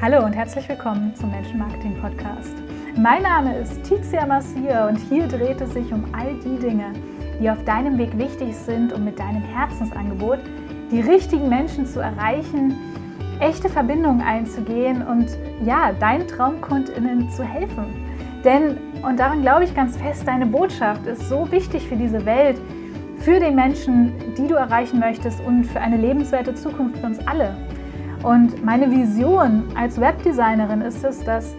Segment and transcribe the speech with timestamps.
[0.00, 2.54] Hallo und herzlich willkommen zum Menschenmarketing Podcast.
[2.96, 6.92] Mein Name ist Tizia Massier und hier dreht es sich um all die Dinge,
[7.40, 10.38] die auf deinem Weg wichtig sind, um mit deinem Herzensangebot
[10.92, 12.76] die richtigen Menschen zu erreichen,
[13.40, 17.86] echte Verbindungen einzugehen und ja, deinen Traumkundinnen zu helfen.
[18.44, 22.60] Denn, und daran glaube ich ganz fest, deine Botschaft ist so wichtig für diese Welt,
[23.16, 27.56] für den Menschen, die du erreichen möchtest und für eine lebenswerte Zukunft für uns alle.
[28.22, 31.54] Und meine Vision als Webdesignerin ist es, dass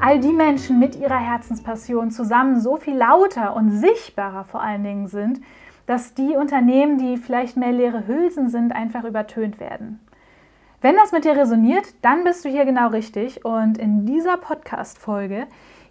[0.00, 5.08] all die Menschen mit ihrer Herzenspassion zusammen so viel lauter und sichtbarer vor allen Dingen
[5.08, 5.40] sind,
[5.86, 10.00] dass die Unternehmen, die vielleicht mehr leere Hülsen sind, einfach übertönt werden.
[10.80, 13.44] Wenn das mit dir resoniert, dann bist du hier genau richtig.
[13.44, 15.46] Und in dieser Podcast-Folge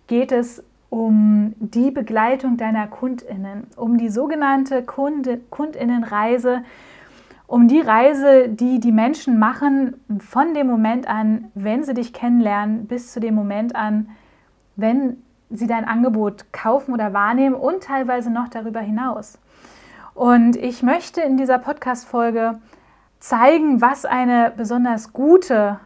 [0.08, 6.64] geht es um die Begleitung deiner KundInnen, um die sogenannte Kunde, KundInnenreise
[7.48, 12.88] um die Reise, die die Menschen machen, von dem Moment an, wenn sie dich kennenlernen,
[12.88, 14.10] bis zu dem Moment an,
[14.76, 15.18] wenn
[15.50, 19.38] sie dein Angebot kaufen oder wahrnehmen und teilweise noch darüber hinaus.
[20.14, 22.60] Und ich möchte in dieser Podcast-Folge
[23.20, 25.80] zeigen, was eine besonders gute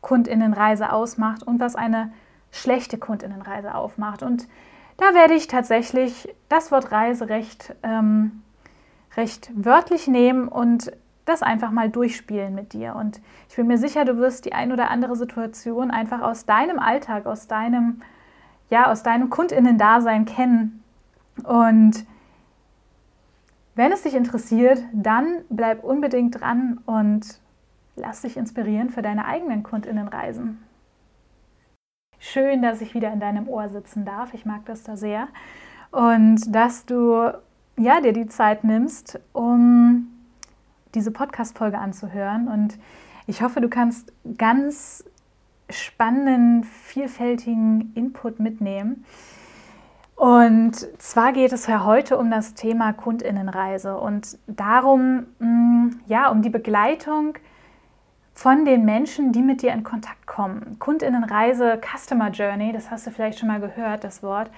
[0.00, 2.12] Kundinnenreise ausmacht und was eine
[2.50, 4.22] schlechte Kundinnenreise aufmacht.
[4.22, 4.48] Und
[4.96, 8.42] da werde ich tatsächlich das Wort Reise recht ähm,
[9.16, 10.92] recht wörtlich nehmen und
[11.24, 12.96] das einfach mal durchspielen mit dir.
[12.96, 16.78] Und ich bin mir sicher, du wirst die ein oder andere Situation einfach aus deinem
[16.78, 18.02] Alltag, aus deinem,
[18.68, 20.82] ja, aus deinem Kundinnen-Dasein kennen.
[21.44, 22.04] Und
[23.74, 27.40] wenn es dich interessiert, dann bleib unbedingt dran und
[27.96, 30.62] lass dich inspirieren für deine eigenen Kundinnenreisen.
[32.18, 34.34] Schön, dass ich wieder in deinem Ohr sitzen darf.
[34.34, 35.28] Ich mag das da sehr.
[35.90, 37.32] Und dass du
[37.78, 40.08] ja, dir die Zeit nimmst, um
[40.94, 42.48] diese Podcast-Folge anzuhören.
[42.48, 42.78] Und
[43.26, 45.04] ich hoffe, du kannst ganz
[45.68, 49.04] spannenden, vielfältigen Input mitnehmen.
[50.16, 56.42] Und zwar geht es ja heute um das Thema Kundinnenreise und darum, mm, ja, um
[56.42, 57.38] die Begleitung
[58.34, 60.76] von den Menschen, die mit dir in Kontakt kommen.
[60.78, 64.50] Kundinnenreise, Customer Journey, das hast du vielleicht schon mal gehört, das Wort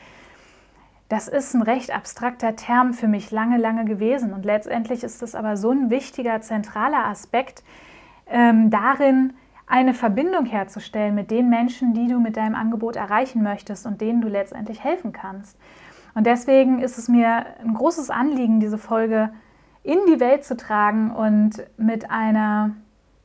[1.08, 4.32] das ist ein recht abstrakter Term für mich lange, lange gewesen.
[4.32, 7.62] Und letztendlich ist es aber so ein wichtiger, zentraler Aspekt
[8.26, 9.34] ähm, darin,
[9.66, 14.20] eine Verbindung herzustellen mit den Menschen, die du mit deinem Angebot erreichen möchtest und denen
[14.20, 15.58] du letztendlich helfen kannst.
[16.14, 19.30] Und deswegen ist es mir ein großes Anliegen, diese Folge
[19.82, 22.70] in die Welt zu tragen und mit einer,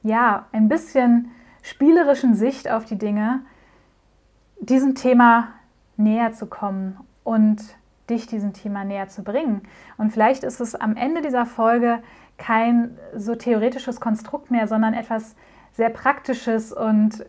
[0.04, 3.42] ja, ein bisschen spielerischen Sicht auf die Dinge
[4.60, 5.50] diesem Thema
[5.98, 7.62] näher zu kommen und
[8.10, 9.64] dich diesem Thema näher zu bringen.
[9.98, 12.00] Und vielleicht ist es am Ende dieser Folge
[12.38, 15.36] kein so theoretisches Konstrukt mehr, sondern etwas
[15.74, 17.26] sehr Praktisches und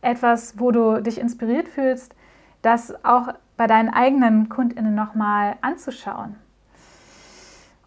[0.00, 2.14] etwas, wo du dich inspiriert fühlst,
[2.62, 3.28] das auch
[3.58, 6.36] bei deinen eigenen KundInnen nochmal anzuschauen.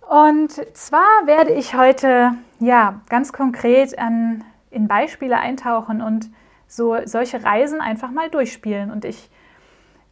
[0.08, 6.30] Und zwar werde ich heute ja ganz konkret an, in Beispiele eintauchen und
[6.68, 8.92] so solche Reisen einfach mal durchspielen.
[8.92, 9.32] Und ich,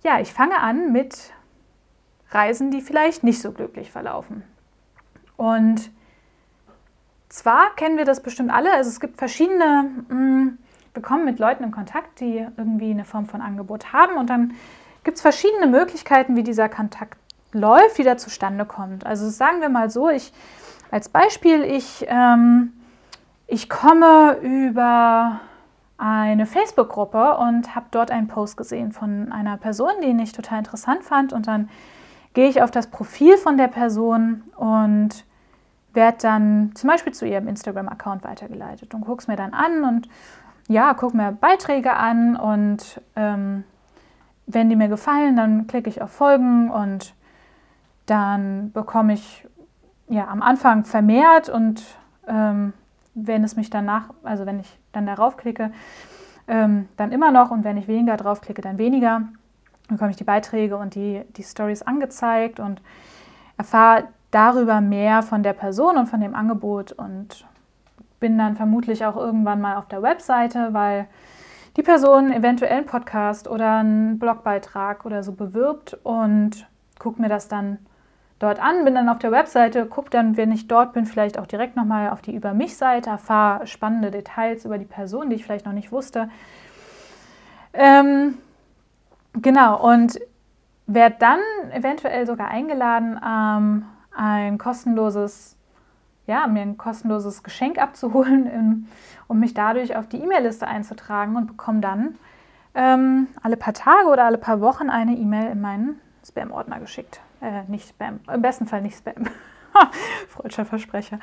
[0.03, 1.34] ja, ich fange an mit
[2.31, 4.43] Reisen, die vielleicht nicht so glücklich verlaufen.
[5.37, 5.91] Und
[7.29, 10.57] zwar kennen wir das bestimmt alle, also es gibt verschiedene, mm,
[10.93, 14.53] wir kommen mit Leuten in Kontakt, die irgendwie eine Form von Angebot haben und dann
[15.03, 17.17] gibt es verschiedene Möglichkeiten, wie dieser Kontakt
[17.51, 19.05] läuft, wie der zustande kommt.
[19.05, 20.33] Also sagen wir mal so, ich
[20.91, 22.73] als Beispiel, ich, ähm,
[23.47, 25.39] ich komme über
[25.97, 31.03] eine Facebook-Gruppe und habe dort einen Post gesehen von einer Person, den ich total interessant
[31.03, 31.69] fand und dann
[32.35, 35.25] gehe ich auf das Profil von der Person und
[35.93, 40.09] werde dann zum Beispiel zu ihrem Instagram-Account weitergeleitet und gucke es mir dann an und
[40.67, 43.63] ja, gucke mir Beiträge an und ähm,
[44.45, 47.15] wenn die mir gefallen, dann klicke ich auf Folgen und
[48.05, 49.47] dann bekomme ich
[50.09, 51.83] ja am Anfang vermehrt und
[52.27, 52.73] ähm,
[53.13, 55.71] wenn es mich danach, also wenn ich dann darauf klicke,
[56.47, 59.23] ähm, dann immer noch und wenn ich weniger drauf klicke, dann weniger
[59.87, 62.81] bekomme ich die Beiträge und die, die Stories angezeigt und
[63.57, 67.45] erfahre darüber mehr von der Person und von dem Angebot und
[68.19, 71.07] bin dann vermutlich auch irgendwann mal auf der Webseite, weil
[71.77, 76.67] die Person eventuell einen Podcast oder einen Blogbeitrag oder so bewirbt und
[76.99, 77.79] gucke mir das dann
[78.39, 81.47] dort an, bin dann auf der Webseite, gucke dann, wenn ich dort bin, vielleicht auch
[81.47, 85.65] direkt nochmal auf die Über mich-Seite, erfahre spannende Details über die Person, die ich vielleicht
[85.65, 86.29] noch nicht wusste.
[87.73, 88.37] Ähm,
[89.41, 90.19] Genau, und
[90.87, 91.39] werde dann
[91.71, 93.85] eventuell sogar eingeladen, ähm,
[94.15, 95.55] ein kostenloses
[96.27, 98.87] ja, mir ein kostenloses Geschenk abzuholen, in,
[99.27, 102.15] um mich dadurch auf die E-Mail-Liste einzutragen und bekomme dann
[102.73, 107.21] ähm, alle paar Tage oder alle paar Wochen eine E-Mail in meinen Spam-Ordner geschickt.
[107.41, 109.25] Äh, nicht Spam, im besten Fall nicht Spam.
[110.29, 111.19] Freudscher Versprecher.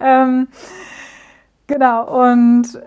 [0.00, 0.48] Ähm,
[1.66, 2.80] genau, und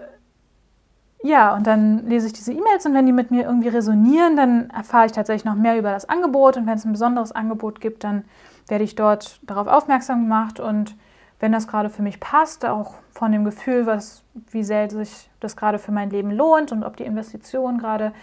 [1.24, 4.70] ja, und dann lese ich diese E-Mails und wenn die mit mir irgendwie resonieren, dann
[4.72, 8.04] erfahre ich tatsächlich noch mehr über das Angebot und wenn es ein besonderes Angebot gibt,
[8.04, 8.24] dann
[8.68, 10.96] werde ich dort darauf aufmerksam gemacht und
[11.40, 15.56] wenn das gerade für mich passt, auch von dem Gefühl, was, wie sehr sich das
[15.56, 18.14] gerade für mein Leben lohnt und ob die Investition gerade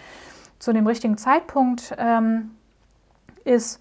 [0.58, 2.52] zu dem richtigen Zeitpunkt ähm,
[3.44, 3.80] ist,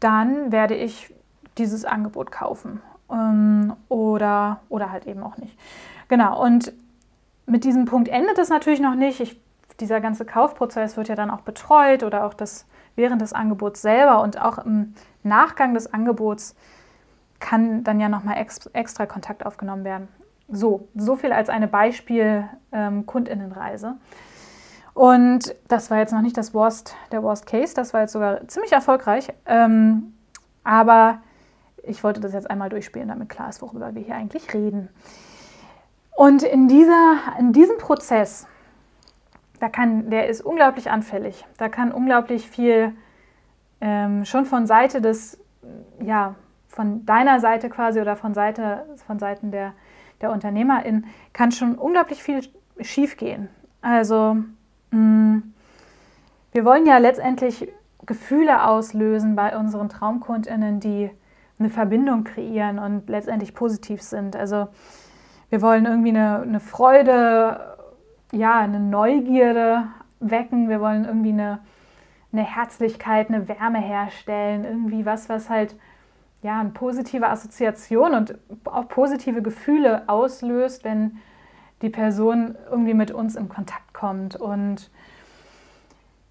[0.00, 1.14] dann werde ich
[1.58, 2.80] dieses Angebot kaufen
[3.10, 5.58] ähm, oder, oder halt eben auch nicht.
[6.08, 6.72] Genau, und
[7.50, 9.20] mit diesem Punkt endet es natürlich noch nicht.
[9.20, 9.38] Ich,
[9.80, 12.66] dieser ganze Kaufprozess wird ja dann auch betreut oder auch das
[12.96, 16.56] während des Angebots selber und auch im Nachgang des Angebots
[17.38, 20.08] kann dann ja nochmal ex, extra Kontakt aufgenommen werden.
[20.48, 23.86] So, so viel als eine Beispiel-Kundinnenreise.
[23.86, 24.00] Ähm,
[24.94, 28.46] und das war jetzt noch nicht das Worst, der Worst Case, das war jetzt sogar
[28.48, 29.32] ziemlich erfolgreich.
[29.46, 30.14] Ähm,
[30.64, 31.20] aber
[31.84, 34.88] ich wollte das jetzt einmal durchspielen, damit klar ist, worüber wir hier eigentlich reden.
[36.20, 38.46] Und in, dieser, in diesem Prozess,
[39.58, 41.46] da kann, der ist unglaublich anfällig.
[41.56, 42.92] Da kann unglaublich viel
[43.80, 45.42] ähm, schon von Seite des,
[45.98, 46.34] ja,
[46.68, 49.72] von deiner Seite quasi oder von, Seite, von Seiten der,
[50.20, 52.42] der Unternehmerin, kann schon unglaublich viel
[52.82, 53.48] schiefgehen.
[53.80, 54.36] Also
[54.90, 55.54] mh, mm,
[56.52, 57.72] wir wollen ja letztendlich
[58.04, 61.10] Gefühle auslösen bei unseren Traumkundinnen, die
[61.58, 64.36] eine Verbindung kreieren und letztendlich positiv sind.
[64.36, 64.68] Also
[65.50, 67.76] wir wollen irgendwie eine, eine Freude,
[68.32, 69.88] ja, eine Neugierde
[70.20, 70.68] wecken.
[70.68, 71.58] Wir wollen irgendwie eine,
[72.32, 74.64] eine Herzlichkeit, eine Wärme herstellen.
[74.64, 75.74] Irgendwie was, was halt
[76.42, 81.18] ja, eine positive Assoziation und auch positive Gefühle auslöst, wenn
[81.82, 84.36] die Person irgendwie mit uns in Kontakt kommt.
[84.36, 84.90] Und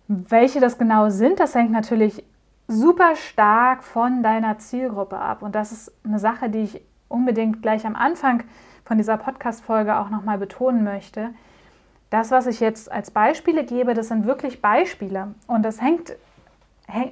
[0.08, 2.24] welche das genau sind, das hängt natürlich
[2.68, 5.42] super stark von deiner Zielgruppe ab.
[5.42, 8.44] Und das ist eine Sache, die ich unbedingt gleich am Anfang
[8.90, 11.30] von dieser Podcast-Folge auch nochmal betonen möchte.
[12.10, 15.36] Das, was ich jetzt als Beispiele gebe, das sind wirklich Beispiele.
[15.46, 16.16] Und das hängt,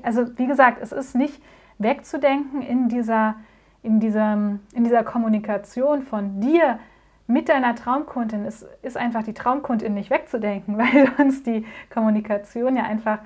[0.02, 1.40] also wie gesagt, es ist nicht
[1.78, 3.36] wegzudenken in dieser,
[3.84, 6.80] in diesem, in dieser Kommunikation von dir
[7.28, 11.64] mit deiner Traumkundin ist, ist einfach die Traumkundin nicht wegzudenken, weil sonst die
[11.94, 13.20] Kommunikation ja einfach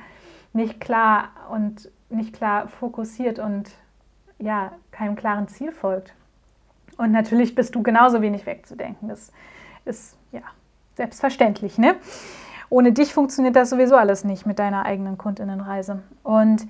[0.52, 3.72] nicht klar und nicht klar fokussiert und
[4.40, 6.14] ja, keinem klaren Ziel folgt.
[7.02, 9.10] Und natürlich bist du genauso wenig wegzudenken.
[9.10, 9.32] Das
[9.86, 10.42] ist ja
[10.94, 11.80] selbstverständlich.
[11.80, 11.96] Ne?
[12.70, 16.04] Ohne dich funktioniert das sowieso alles nicht mit deiner eigenen Kundinnenreise.
[16.22, 16.68] Und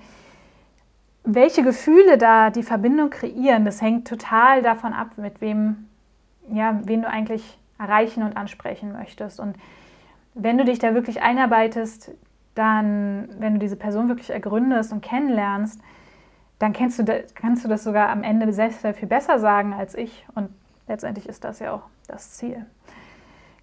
[1.22, 5.88] welche Gefühle da die Verbindung kreieren, das hängt total davon ab, mit wem,
[6.48, 9.38] ja, wen du eigentlich erreichen und ansprechen möchtest.
[9.38, 9.56] Und
[10.32, 12.10] wenn du dich da wirklich einarbeitest,
[12.54, 15.78] dann, wenn du diese Person wirklich ergründest und kennenlernst,
[16.62, 20.24] dann kennst du, kannst du das sogar am Ende sehr viel besser sagen als ich.
[20.36, 20.48] Und
[20.86, 22.64] letztendlich ist das ja auch das Ziel.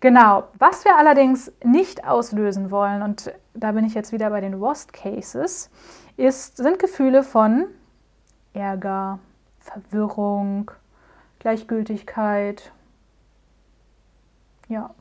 [0.02, 4.60] Genau, was wir allerdings nicht auslösen wollen, und da bin ich jetzt wieder bei den
[4.60, 5.70] Worst Cases,
[6.18, 7.68] ist, sind Gefühle von
[8.54, 9.20] Ärger,
[9.60, 10.70] Verwirrung,
[11.40, 12.74] Gleichgültigkeit,
[14.68, 14.94] ja,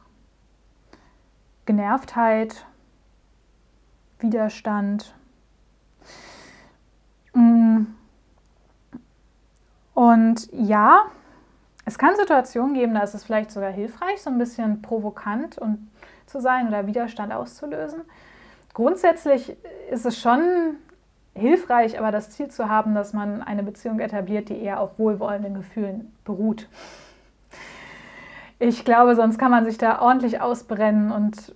[1.67, 2.65] Genervtheit,
[4.21, 5.17] Widerstand.
[7.39, 7.87] Mm.
[9.95, 11.05] Und ja,
[11.85, 15.91] es kann Situationen geben, da ist es vielleicht sogar hilfreich, so ein bisschen provokant und
[16.27, 18.03] zu sein oder Widerstand auszulösen.
[18.75, 19.57] Grundsätzlich
[19.91, 20.77] ist es schon
[21.35, 25.55] hilfreich, aber das Ziel zu haben, dass man eine Beziehung etabliert, die eher auf wohlwollenden
[25.55, 26.69] Gefühlen beruht.
[28.59, 31.55] Ich glaube, sonst kann man sich da ordentlich ausbrennen und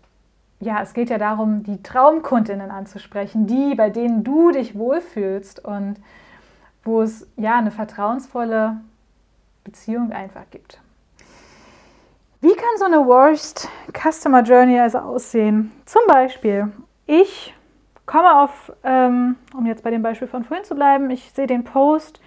[0.63, 5.97] ja, es geht ja darum, die Traumkundinnen anzusprechen, die, bei denen du dich wohlfühlst und
[6.85, 8.81] wo es ja eine vertrauensvolle
[9.65, 10.81] Beziehung einfach gibt.
[12.41, 15.73] Wie kann so eine Worst Customer Journey also aussehen?
[15.85, 16.73] Zum Beispiel,
[17.07, 17.55] ich
[18.07, 21.65] komme auf, ähm, um jetzt bei dem Beispiel von vorhin zu bleiben, ich sehe den
[21.65, 22.21] Post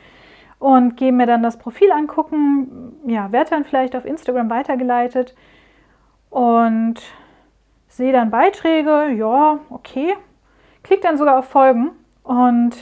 [0.60, 5.36] und gehe mir dann das Profil angucken, ja, werde dann vielleicht auf Instagram weitergeleitet
[6.30, 7.02] und
[7.96, 10.16] sehe dann Beiträge, ja, okay,
[10.84, 11.92] klick dann sogar auf Folgen
[12.24, 12.76] und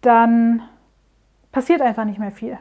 [0.00, 0.62] dann
[1.52, 2.58] passiert einfach nicht mehr viel.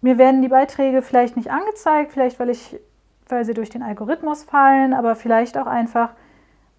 [0.00, 2.80] Mir werden die Beiträge vielleicht nicht angezeigt, vielleicht weil ich,
[3.28, 6.10] weil sie durch den Algorithmus fallen, aber vielleicht auch einfach,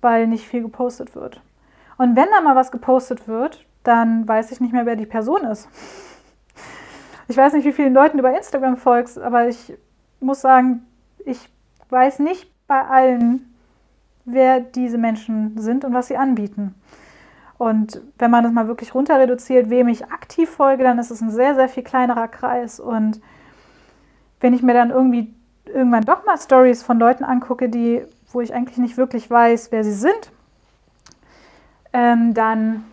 [0.01, 1.41] weil nicht viel gepostet wird.
[1.97, 5.43] Und wenn da mal was gepostet wird, dann weiß ich nicht mehr, wer die Person
[5.45, 5.69] ist.
[7.29, 9.73] Ich weiß nicht, wie vielen Leuten du bei Instagram folgst, aber ich
[10.19, 10.85] muss sagen,
[11.23, 11.49] ich
[11.89, 13.53] weiß nicht bei allen,
[14.23, 16.73] wer diese Menschen sind und was sie anbieten.
[17.57, 21.19] Und wenn man das mal wirklich runter reduziert, wem ich aktiv folge, dann ist es
[21.19, 22.79] ein sehr, sehr viel kleinerer Kreis.
[22.79, 23.19] Und
[24.39, 25.33] wenn ich mir dann irgendwie
[25.65, 29.83] irgendwann doch mal Stories von Leuten angucke, die, wo ich eigentlich nicht wirklich weiß, wer
[29.83, 30.31] sie sind,
[31.91, 32.85] ähm, dann,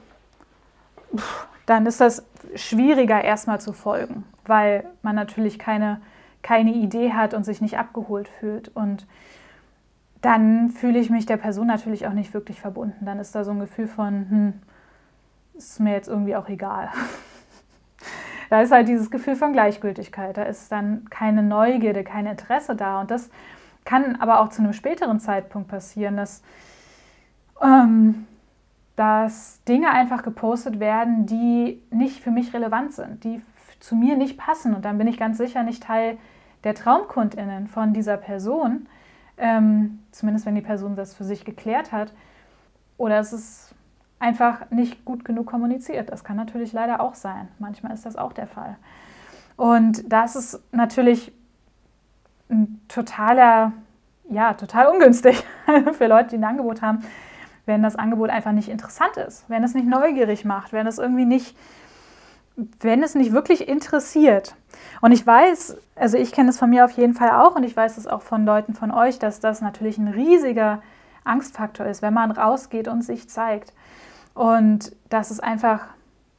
[1.66, 6.00] dann ist das schwieriger erstmal zu folgen, weil man natürlich keine,
[6.42, 8.74] keine Idee hat und sich nicht abgeholt fühlt.
[8.74, 9.06] Und
[10.20, 13.04] dann fühle ich mich der Person natürlich auch nicht wirklich verbunden.
[13.04, 14.52] Dann ist da so ein Gefühl von, hm,
[15.54, 16.88] ist mir jetzt irgendwie auch egal.
[18.50, 20.36] da ist halt dieses Gefühl von Gleichgültigkeit.
[20.36, 23.00] Da ist dann keine Neugierde, kein Interesse da.
[23.00, 23.30] Und das
[23.84, 26.42] kann aber auch zu einem späteren Zeitpunkt passieren, dass,
[27.62, 28.26] ähm,
[28.96, 33.40] dass Dinge einfach gepostet werden, die nicht für mich relevant sind, die
[33.78, 34.74] zu mir nicht passen.
[34.74, 36.18] Und dann bin ich ganz sicher nicht Teil
[36.64, 38.88] der Traumkundinnen von dieser Person
[39.38, 42.12] ähm, zumindest wenn die Person das für sich geklärt hat.
[42.96, 43.74] Oder es ist
[44.18, 46.10] einfach nicht gut genug kommuniziert.
[46.10, 47.48] Das kann natürlich leider auch sein.
[47.58, 48.76] Manchmal ist das auch der Fall.
[49.56, 51.32] Und das ist natürlich
[52.50, 53.72] ein totaler,
[54.28, 55.44] ja, total ungünstig
[55.92, 57.00] für Leute, die ein Angebot haben,
[57.66, 61.26] wenn das Angebot einfach nicht interessant ist, wenn es nicht neugierig macht, wenn es irgendwie
[61.26, 61.56] nicht,
[62.80, 64.56] wenn es nicht wirklich interessiert.
[65.00, 67.76] Und ich weiß, also ich kenne es von mir auf jeden Fall auch und ich
[67.76, 70.82] weiß es auch von Leuten von euch, dass das natürlich ein riesiger
[71.24, 73.72] Angstfaktor ist, wenn man rausgeht und sich zeigt.
[74.34, 75.86] Und dass es einfach,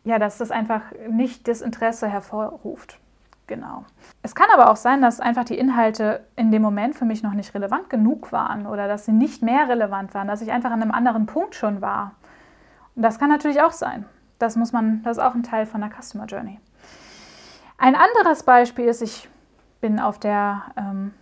[0.03, 2.99] ja, dass das einfach nicht das Interesse hervorruft.
[3.47, 3.85] Genau.
[4.21, 7.33] Es kann aber auch sein, dass einfach die Inhalte in dem Moment für mich noch
[7.33, 10.81] nicht relevant genug waren oder dass sie nicht mehr relevant waren, dass ich einfach an
[10.81, 12.13] einem anderen Punkt schon war.
[12.95, 14.05] Und das kann natürlich auch sein.
[14.39, 16.59] Das muss man, das ist auch ein Teil von der Customer Journey.
[17.77, 19.29] Ein anderes Beispiel ist, ich
[19.81, 21.13] bin auf der, ähm,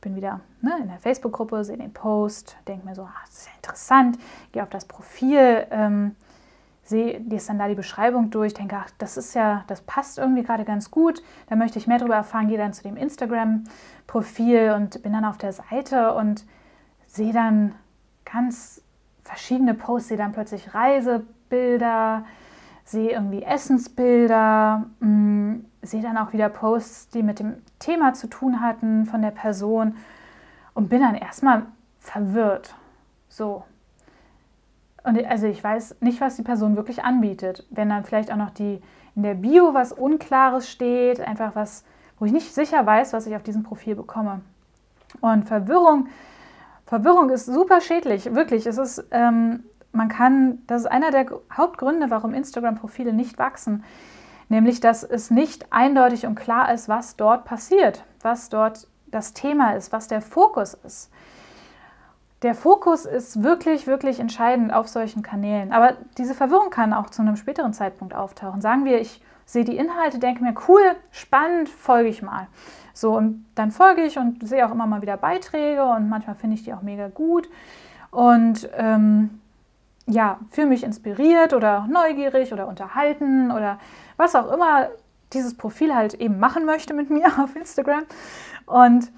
[0.00, 3.46] bin wieder ne, in der Facebook-Gruppe, sehe den Post, denke mir so, ach, das ist
[3.46, 4.18] ja interessant,
[4.52, 6.16] gehe auf das Profil, ähm,
[6.82, 10.42] sehe, lese dann da die Beschreibung durch, denke, ach, das ist ja, das passt irgendwie
[10.42, 15.02] gerade ganz gut, da möchte ich mehr darüber erfahren, gehe dann zu dem Instagram-Profil und
[15.02, 16.46] bin dann auf der Seite und
[17.06, 17.74] sehe dann
[18.24, 18.82] ganz
[19.22, 22.24] verschiedene Posts, sehe dann plötzlich Reisebilder,
[22.90, 28.60] sehe irgendwie Essensbilder, mm, sehe dann auch wieder Posts, die mit dem Thema zu tun
[28.60, 29.94] hatten von der Person
[30.74, 31.66] und bin dann erstmal
[32.00, 32.74] verwirrt.
[33.28, 33.62] So.
[35.04, 37.64] Und also ich weiß nicht, was die Person wirklich anbietet.
[37.70, 38.82] Wenn dann vielleicht auch noch die
[39.14, 41.84] in der Bio was Unklares steht, einfach was,
[42.18, 44.40] wo ich nicht sicher weiß, was ich auf diesem Profil bekomme.
[45.20, 46.08] Und Verwirrung,
[46.86, 48.66] Verwirrung ist super schädlich, wirklich.
[48.66, 53.84] Es ist ähm, man kann, das ist einer der Hauptgründe, warum Instagram-Profile nicht wachsen,
[54.48, 59.72] nämlich dass es nicht eindeutig und klar ist, was dort passiert, was dort das Thema
[59.72, 61.10] ist, was der Fokus ist.
[62.42, 65.72] Der Fokus ist wirklich, wirklich entscheidend auf solchen Kanälen.
[65.72, 68.62] Aber diese Verwirrung kann auch zu einem späteren Zeitpunkt auftauchen.
[68.62, 70.80] Sagen wir, ich sehe die Inhalte, denke mir, cool,
[71.10, 72.46] spannend, folge ich mal.
[72.94, 76.54] So, und dann folge ich und sehe auch immer mal wieder Beiträge und manchmal finde
[76.54, 77.48] ich die auch mega gut.
[78.10, 79.39] Und ähm,
[80.06, 83.78] ja, fühle mich inspiriert oder neugierig oder unterhalten oder
[84.16, 84.88] was auch immer
[85.32, 88.04] dieses Profil halt eben machen möchte mit mir auf Instagram.
[88.66, 89.10] Und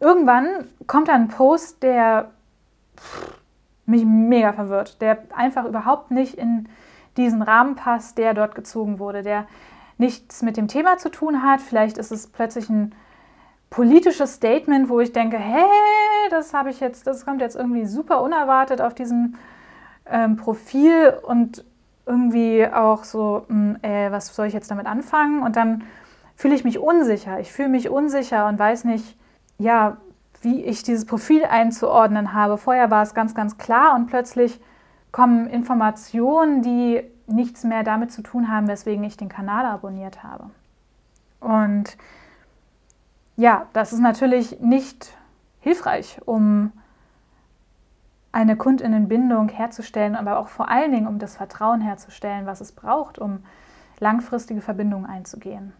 [0.00, 2.30] irgendwann kommt dann ein Post, der
[3.86, 6.68] mich mega verwirrt, der einfach überhaupt nicht in
[7.16, 9.46] diesen Rahmen passt, der dort gezogen wurde, der
[9.98, 11.60] nichts mit dem Thema zu tun hat.
[11.60, 12.94] Vielleicht ist es plötzlich ein
[13.70, 15.64] politisches Statement, wo ich denke, hä,
[16.30, 19.36] das habe ich jetzt, das kommt jetzt irgendwie super unerwartet auf diesem
[20.06, 21.64] ähm, Profil und
[22.06, 25.42] irgendwie auch so, mh, hm, äh, was soll ich jetzt damit anfangen?
[25.42, 25.84] Und dann
[26.36, 27.40] fühle ich mich unsicher.
[27.40, 29.16] Ich fühle mich unsicher und weiß nicht,
[29.58, 29.98] ja,
[30.40, 32.58] wie ich dieses Profil einzuordnen habe.
[32.58, 34.60] Vorher war es ganz, ganz klar und plötzlich
[35.12, 40.50] kommen Informationen, die nichts mehr damit zu tun haben, weswegen ich den Kanal abonniert habe.
[41.40, 41.96] Und
[43.36, 45.14] ja, das ist natürlich nicht
[45.60, 46.72] hilfreich, um
[48.32, 53.18] eine Kundinnenbindung herzustellen, aber auch vor allen Dingen, um das Vertrauen herzustellen, was es braucht,
[53.18, 53.44] um
[54.00, 55.74] langfristige Verbindungen einzugehen.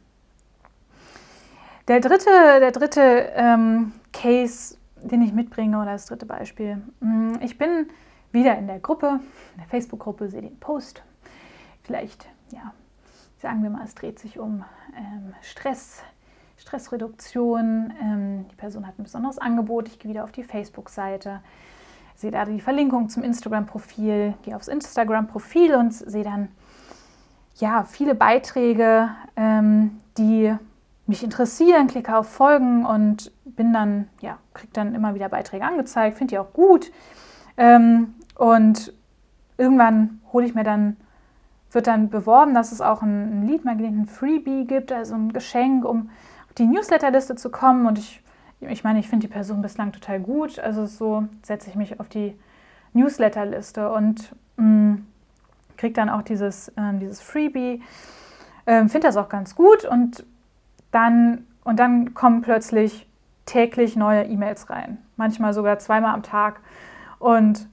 [1.88, 2.30] Der dritte,
[2.60, 6.80] der dritte ähm, Case, den ich mitbringe, oder das dritte Beispiel.
[7.00, 7.88] Mm, ich bin
[8.30, 9.18] wieder in der Gruppe,
[9.54, 11.02] in der Facebook-Gruppe, sehe den Post.
[11.82, 12.72] Vielleicht, ja,
[13.38, 14.64] sagen wir mal, es dreht sich um
[14.96, 16.02] ähm, Stress,
[16.58, 17.92] Stressreduktion.
[18.00, 19.88] Ähm, die Person hat ein besonderes Angebot.
[19.88, 21.40] Ich gehe wieder auf die Facebook-Seite
[22.14, 26.48] sehe da die Verlinkung zum Instagram-Profil, gehe aufs Instagram-Profil und sehe dann,
[27.56, 30.54] ja, viele Beiträge, ähm, die
[31.06, 36.16] mich interessieren, klicke auf Folgen und bin dann, ja, kriege dann immer wieder Beiträge angezeigt,
[36.16, 36.90] finde die auch gut.
[37.56, 38.92] Ähm, und
[39.58, 40.96] irgendwann hole ich mir dann,
[41.70, 45.84] wird dann beworben, dass es auch ein, ein Lead-Magnet, ein Freebie gibt, also ein Geschenk,
[45.84, 46.10] um
[46.46, 47.86] auf die Newsletterliste zu kommen.
[47.86, 48.21] Und ich,
[48.68, 50.58] ich meine, ich finde die Person bislang total gut.
[50.58, 52.36] Also so setze ich mich auf die
[52.92, 54.94] Newsletterliste und mm,
[55.76, 57.82] kriege dann auch dieses, ähm, dieses Freebie.
[58.66, 60.24] Ähm, finde das auch ganz gut und
[60.92, 63.08] dann, und dann kommen plötzlich
[63.46, 64.98] täglich neue E-Mails rein.
[65.16, 66.60] Manchmal sogar zweimal am Tag.
[67.18, 67.68] Und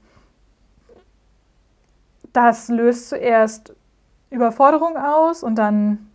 [2.34, 3.75] das löst zuerst
[4.29, 6.09] Überforderung aus und dann,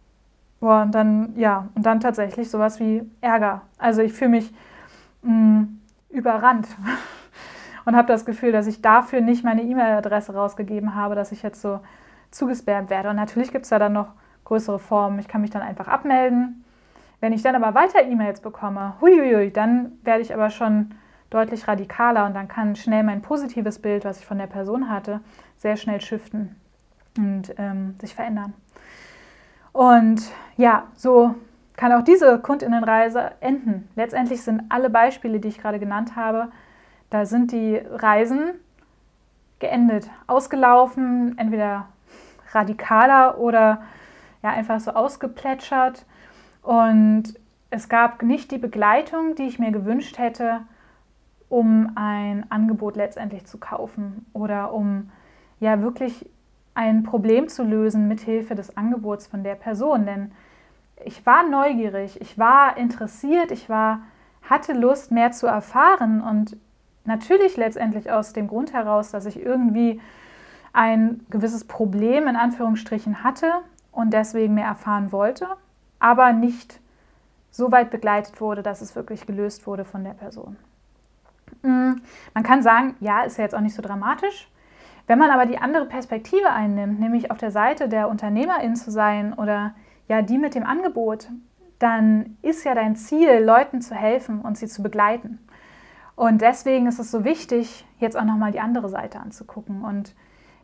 [0.65, 3.61] boah, und dann, ja, und dann tatsächlich sowas wie Ärger.
[3.77, 4.51] Also ich fühle mich
[5.21, 6.67] mh, mm, überrannt
[7.85, 11.61] und habe das Gefühl, dass ich dafür nicht meine E-Mail-Adresse rausgegeben habe, dass ich jetzt
[11.61, 11.81] so
[12.31, 13.11] zugespammt werde.
[13.11, 14.09] Und natürlich gibt es da dann noch
[14.47, 15.19] größere Formen.
[15.19, 16.65] Ich kann mich dann einfach abmelden.
[17.21, 20.95] Wenn ich dann aber weiter E-Mails bekomme, huiuiui, dann werde ich aber schon
[21.29, 25.21] deutlich radikaler und dann kann schnell mein positives Bild, was ich von der Person hatte,
[25.59, 26.57] sehr schnell shiften
[27.19, 28.55] und ähm, sich verändern.
[29.75, 30.23] Und
[30.57, 31.35] ja, so
[31.77, 33.89] kann auch diese Kundinnenreise enden.
[33.97, 36.49] Letztendlich sind alle Beispiele, die ich gerade genannt habe,
[37.11, 38.53] da sind die Reisen
[39.59, 41.89] geendet, ausgelaufen, entweder
[42.53, 43.83] radikaler oder
[44.45, 46.07] ja einfach so ausgeplätschert.
[46.63, 47.35] Und
[47.71, 50.61] es gab nicht die Begleitung, die ich mir gewünscht hätte,
[51.49, 55.11] um ein Angebot letztendlich zu kaufen oder um
[55.59, 56.31] ja wirklich
[56.75, 60.07] ein Problem zu lösen mit Hilfe des Angebots von der Person.
[60.07, 60.33] Denn
[61.05, 64.01] ich war neugierig, ich war interessiert, ich war,
[64.43, 66.57] hatte Lust, mehr zu erfahren und
[67.05, 70.01] natürlich letztendlich aus dem Grund heraus, dass ich irgendwie
[70.73, 73.53] ein gewisses Problem in Anführungsstrichen hatte
[73.93, 75.47] und deswegen mehr erfahren wollte,
[76.01, 76.81] aber nicht
[77.51, 80.57] so weit begleitet wurde, dass es wirklich gelöst wurde von der Person.
[81.63, 81.93] Mm,
[82.35, 84.49] man kann sagen, ja, ist ja jetzt auch nicht so dramatisch.
[85.07, 89.35] Wenn man aber die andere Perspektive einnimmt, nämlich auf der Seite der Unternehmerin zu sein
[89.35, 89.75] oder
[90.09, 91.29] ja die mit dem Angebot,
[91.79, 95.39] dann ist ja dein Ziel, Leuten zu helfen und sie zu begleiten.
[96.17, 99.83] Und deswegen ist es so wichtig, jetzt auch nochmal die andere Seite anzugucken.
[99.83, 100.15] Und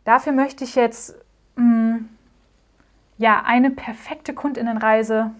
[0.05, 1.15] dafür möchte ich jetzt
[1.55, 2.09] mh, mm,
[3.17, 5.31] ja eine perfekte Kundinnenreise,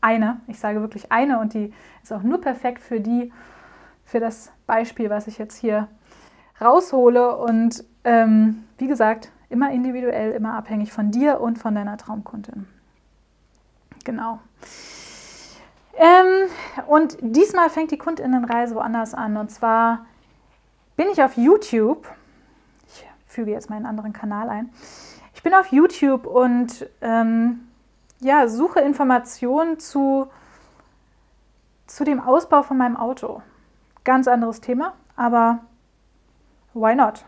[0.00, 3.32] eine, ich sage wirklich eine, und die ist auch nur perfekt für die,
[4.04, 5.88] für das Beispiel, was ich jetzt hier
[6.60, 7.36] raushole.
[7.36, 12.66] Und ähm, wie gesagt, immer individuell, immer abhängig von dir und von deiner Traumkundin.
[14.04, 14.38] Genau.
[15.94, 16.48] Ähm,
[16.86, 19.36] und diesmal fängt die Kundinnenreise woanders an.
[19.36, 20.06] Und zwar
[20.96, 22.08] bin ich auf YouTube.
[22.86, 24.70] Ich füge jetzt meinen anderen Kanal ein.
[25.34, 27.68] Ich bin auf YouTube und ähm,
[28.20, 30.28] ja, suche Informationen zu,
[31.86, 33.42] zu dem Ausbau von meinem Auto.
[34.04, 35.58] Ganz anderes Thema, aber
[36.72, 37.26] why not?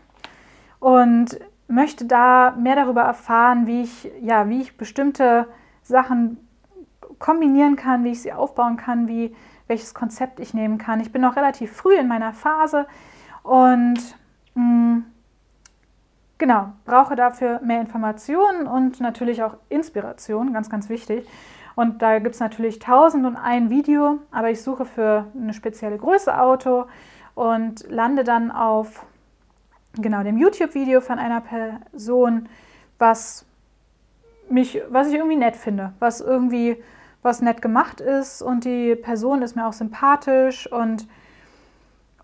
[0.81, 1.39] Und
[1.69, 5.47] möchte da mehr darüber erfahren, wie ich, ja, wie ich bestimmte
[5.81, 6.37] Sachen
[7.17, 9.33] kombinieren kann, wie ich sie aufbauen kann, wie,
[9.67, 10.99] welches Konzept ich nehmen kann.
[10.99, 12.87] Ich bin noch relativ früh in meiner Phase
[13.43, 13.99] und
[14.55, 15.05] mh, mm,
[16.37, 21.25] genau, brauche dafür mehr Informationen und natürlich auch Inspiration, ganz, ganz wichtig.
[21.75, 25.97] Und da gibt es natürlich tausend und ein Video, aber ich suche für eine spezielle
[25.97, 26.85] Größe Auto
[27.33, 29.05] und lande dann auf
[29.93, 32.47] genau dem YouTube-Video von einer Person,
[32.97, 33.45] was
[34.49, 36.81] mich, was ich irgendwie nett finde, was irgendwie
[37.21, 41.07] was nett gemacht ist und die Person ist mir auch sympathisch und,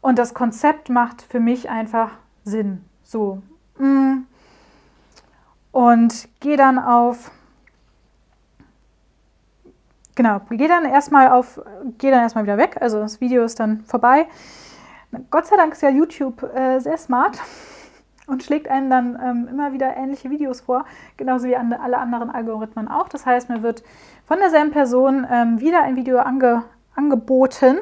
[0.02, 2.12] und das Konzept macht für mich einfach
[2.44, 2.84] Sinn.
[3.04, 3.42] So.
[3.78, 4.24] Mm.
[5.72, 7.30] Und gehe dann auf,
[10.16, 11.62] genau, gehe dann erstmal auf,
[12.00, 12.78] gehe dann erstmal wieder weg.
[12.80, 14.26] Also das Video ist dann vorbei.
[15.30, 17.40] Gott sei Dank ist ja YouTube äh, sehr smart
[18.28, 22.88] und schlägt einem dann ähm, immer wieder ähnliche Videos vor, genauso wie alle anderen Algorithmen
[22.88, 23.08] auch.
[23.10, 23.84] Das heißt, mir wird
[24.26, 26.64] von derselben Person ähm, wieder ein Video ange,
[26.96, 27.78] angeboten.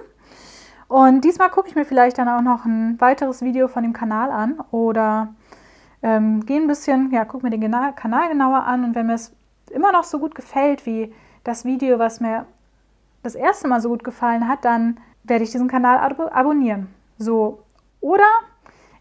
[0.88, 4.30] Und diesmal gucke ich mir vielleicht dann auch noch ein weiteres Video von dem Kanal
[4.30, 5.34] an oder
[6.04, 9.34] ähm, gehe ein bisschen, ja, gucke mir den Kanal genauer an und wenn mir es
[9.72, 11.12] immer noch so gut gefällt wie
[11.44, 12.46] das Video, was mir
[13.24, 16.88] das erste Mal so gut gefallen hat, dann werde ich diesen Kanal ab abonnieren.
[17.18, 17.64] So,
[18.02, 18.28] oder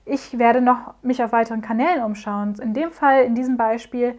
[0.05, 2.55] ich werde noch mich auf weiteren Kanälen umschauen.
[2.61, 4.19] In dem Fall, in diesem Beispiel,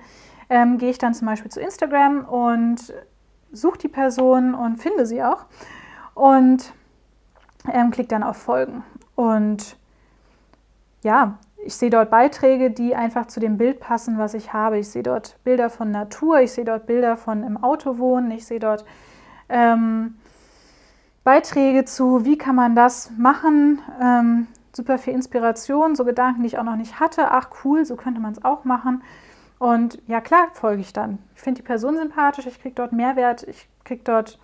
[0.49, 2.93] ähm, gehe ich dann zum Beispiel zu Instagram und
[3.51, 5.45] suche die Person und finde sie auch
[6.13, 6.73] und
[7.71, 8.84] ähm, klicke dann auf Folgen.
[9.15, 9.77] Und
[11.03, 14.77] ja, ich sehe dort Beiträge, die einfach zu dem Bild passen, was ich habe.
[14.77, 18.45] Ich sehe dort Bilder von Natur, ich sehe dort Bilder von im Auto wohnen, ich
[18.45, 18.86] sehe dort
[19.49, 20.17] ähm,
[21.26, 23.82] Beiträge zu, wie kann man das machen.
[24.00, 27.32] Ähm, super viel Inspiration, so Gedanken, die ich auch noch nicht hatte.
[27.32, 29.04] Ach cool, so könnte man es auch machen.
[29.58, 31.18] Und ja, klar, folge ich dann.
[31.36, 34.38] Ich finde die Person sympathisch, ich kriege dort Mehrwert, ich kriege dort,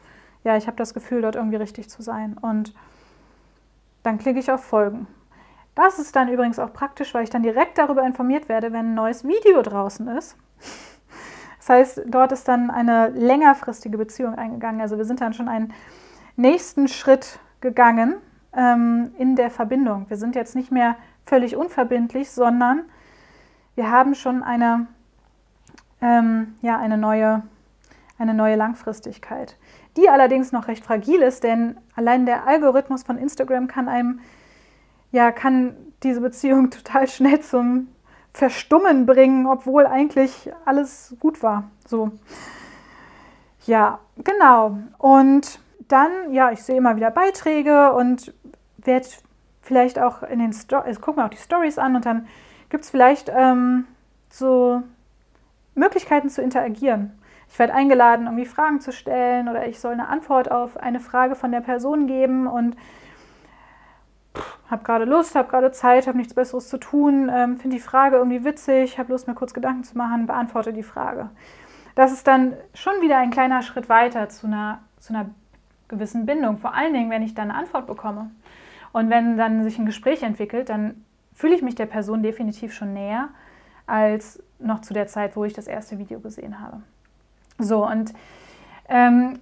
[0.44, 2.36] ja, ich habe das Gefühl, dort irgendwie richtig zu sein.
[2.42, 2.74] Und
[4.02, 5.06] dann klicke ich auf Folgen.
[5.76, 8.96] Das ist dann übrigens auch praktisch, weil ich dann direkt darüber informiert werde, wenn ein
[8.96, 10.36] neues Video draußen ist.
[11.60, 14.82] Das heißt, dort ist dann eine längerfristige Beziehung eingegangen.
[14.82, 15.74] Also wir sind dann schon einen
[16.42, 18.16] nächsten Schritt gegangen
[18.56, 20.06] ähm, in der Verbindung.
[20.10, 22.84] Wir sind jetzt nicht mehr völlig unverbindlich, sondern
[23.76, 24.88] wir haben schon eine,
[26.02, 27.44] ähm, ja, eine, neue,
[28.18, 29.58] eine neue Langfristigkeit,
[29.96, 34.20] die allerdings noch recht fragil ist, denn allein der Algorithmus von Instagram kann einem
[35.12, 37.88] ja, kann diese Beziehung total schnell zum
[38.34, 41.70] Verstummen bringen, obwohl eigentlich alles gut war.
[41.86, 42.12] So.
[43.66, 44.80] Ja, genau.
[44.98, 45.60] Und
[45.92, 48.34] dann, ja, ich sehe immer wieder Beiträge und
[48.78, 49.08] werde
[49.62, 52.28] vielleicht auch in den Stories, also gucke mir auch die Stories an und dann
[52.70, 53.86] gibt es vielleicht ähm,
[54.30, 54.82] so
[55.76, 57.18] Möglichkeiten zu interagieren.
[57.50, 61.36] Ich werde eingeladen, irgendwie Fragen zu stellen oder ich soll eine Antwort auf eine Frage
[61.36, 62.76] von der Person geben und
[64.70, 68.16] habe gerade Lust, habe gerade Zeit, habe nichts Besseres zu tun, ähm, finde die Frage
[68.16, 71.30] irgendwie witzig, habe Lust, mir kurz Gedanken zu machen, beantworte die Frage.
[71.96, 75.30] Das ist dann schon wieder ein kleiner Schritt weiter zu einer, zu einer
[75.92, 76.58] gewissen Bindung.
[76.58, 78.32] Vor allen Dingen, wenn ich dann eine Antwort bekomme.
[78.92, 82.94] Und wenn dann sich ein Gespräch entwickelt, dann fühle ich mich der Person definitiv schon
[82.94, 83.30] näher
[83.86, 86.82] als noch zu der Zeit, wo ich das erste Video gesehen habe.
[87.58, 88.14] So, und
[88.90, 89.40] ähm,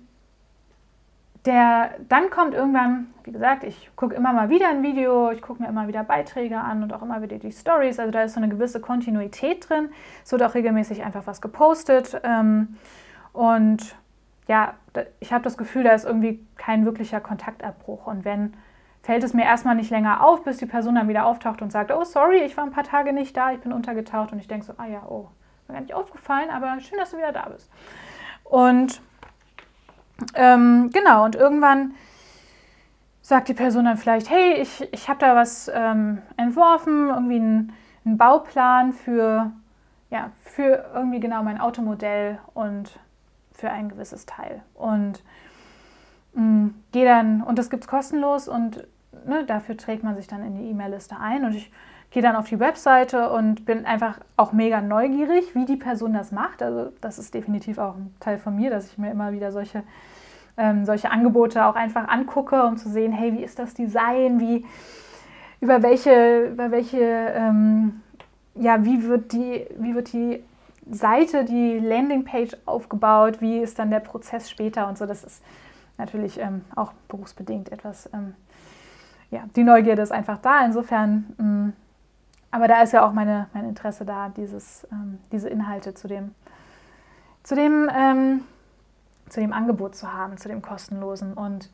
[1.45, 5.61] der, dann kommt irgendwann, wie gesagt, ich gucke immer mal wieder ein Video, ich gucke
[5.61, 7.99] mir immer wieder Beiträge an und auch immer wieder die Stories.
[7.99, 9.89] Also da ist so eine gewisse Kontinuität drin.
[10.23, 12.19] Es wird auch regelmäßig einfach was gepostet.
[12.23, 12.75] Ähm,
[13.31, 13.95] und
[14.49, 14.73] ja,
[15.19, 18.07] ich habe das Gefühl, da ist irgendwie kein wirklicher Kontaktabbruch.
[18.07, 18.55] Und wenn,
[19.03, 21.91] fällt es mir erstmal nicht länger auf, bis die Person dann wieder auftaucht und sagt,
[21.91, 24.31] oh sorry, ich war ein paar Tage nicht da, ich bin untergetaucht.
[24.31, 25.29] Und ich denke so, ah ja, oh,
[25.67, 27.69] mir gar nicht aufgefallen, aber schön, dass du wieder da bist.
[28.43, 29.01] Und
[30.33, 31.93] ähm, genau, und irgendwann
[33.21, 37.73] sagt die Person dann vielleicht, hey, ich, ich habe da was ähm, entworfen, irgendwie einen,
[38.03, 39.51] einen, Bauplan für,
[40.09, 42.99] ja, für irgendwie genau mein Automodell und
[43.59, 44.61] für ein gewisses Teil.
[44.73, 45.23] Und
[46.33, 48.87] mm, gehe dann, und das gibt es kostenlos und
[49.25, 51.45] ne, dafür trägt man sich dann in die E-Mail-Liste ein.
[51.45, 51.71] Und ich
[52.11, 56.31] gehe dann auf die Webseite und bin einfach auch mega neugierig, wie die Person das
[56.31, 56.63] macht.
[56.63, 59.83] Also das ist definitiv auch ein Teil von mir, dass ich mir immer wieder solche,
[60.57, 64.65] ähm, solche Angebote auch einfach angucke, um zu sehen, hey, wie ist das Design, wie,
[65.61, 68.01] über welche, über welche, ähm,
[68.55, 70.43] ja, wie wird die, wie wird die
[70.91, 75.05] Seite, die Landingpage aufgebaut, wie ist dann der Prozess später und so.
[75.05, 75.43] Das ist
[75.97, 78.35] natürlich ähm, auch berufsbedingt etwas, ähm,
[79.31, 80.65] ja, die Neugierde ist einfach da.
[80.65, 81.73] Insofern mh, mm,
[82.51, 86.33] aber da ist ja auch meine, mein Interesse da, dieses, ähm, diese Inhalte zu dem,
[87.43, 88.41] zu, dem, ähm,
[89.29, 91.33] zu dem Angebot zu haben, zu dem kostenlosen.
[91.33, 91.69] Und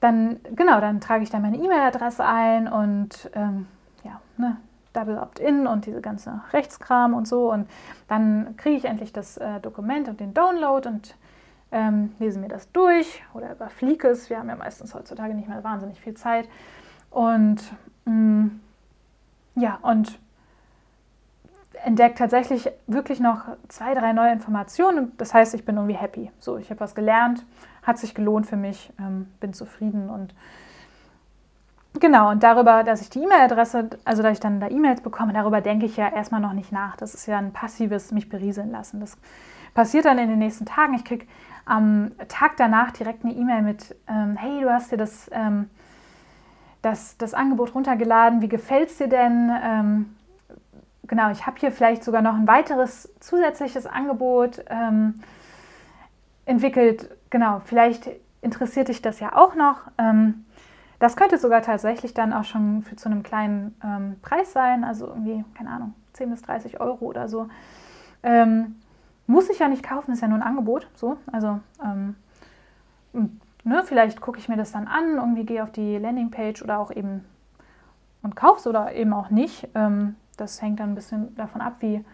[0.00, 3.66] dann, genau, dann trage ich dann meine E-Mail-Adresse ein und ähm,
[4.02, 4.56] ja, ne,
[4.92, 7.50] Double Opt-in und diese ganze Rechtskram und so.
[7.50, 7.68] Und
[8.08, 11.16] dann kriege ich endlich das äh, Dokument und den Download und
[11.70, 14.28] ähm, lese mir das durch oder überfliege es.
[14.30, 16.48] Wir haben ja meistens heutzutage nicht mehr wahnsinnig viel Zeit.
[17.10, 17.60] Und
[18.04, 18.60] mh, mm,
[19.56, 20.18] ja, und
[21.84, 25.12] entdeckt tatsächlich wirklich noch zwei, drei neue Informationen.
[25.18, 26.30] Das heißt, ich bin irgendwie happy.
[26.38, 27.44] So, ich habe was gelernt,
[27.82, 30.34] hat sich gelohnt für mich, ähm, bin zufrieden und
[32.00, 32.30] genau.
[32.30, 35.86] Und darüber, dass ich die E-Mail-Adresse, also dass ich dann da E-Mails bekomme, darüber denke
[35.86, 36.96] ich ja erstmal noch nicht nach.
[36.96, 39.00] Das ist ja ein passives mich berieseln lassen.
[39.00, 39.16] Das
[39.74, 40.94] passiert dann in den nächsten Tagen.
[40.94, 41.26] Ich kriege
[41.64, 45.70] am Tag danach direkt eine E-Mail mit, ähm, hey, du hast dir das ähm,
[46.82, 48.42] das, das Angebot runtergeladen.
[48.42, 49.50] Wie gefällt es dir denn?
[49.62, 50.16] Ähm,
[51.04, 55.22] genau, ich habe hier vielleicht sogar noch ein weiteres zusätzliches Angebot ähm,
[56.44, 57.08] entwickelt.
[57.30, 58.10] Genau, vielleicht
[58.42, 59.82] interessiert dich das ja auch noch.
[59.96, 60.44] Ähm,
[61.02, 65.08] das könnte sogar tatsächlich dann auch schon für zu einem kleinen ähm, Preis sein, also
[65.08, 67.48] irgendwie, keine Ahnung, 10 bis 30 Euro oder so.
[68.22, 68.76] Ähm,
[69.26, 70.86] muss ich ja nicht kaufen, ist ja nur ein Angebot.
[70.94, 72.14] So, also ähm,
[73.64, 76.92] ne, vielleicht gucke ich mir das dann an, irgendwie gehe auf die Landingpage oder auch
[76.92, 77.24] eben
[78.22, 79.68] und kaufe es oder eben auch nicht.
[79.74, 82.04] Ähm, das hängt dann ein bisschen davon ab, wie,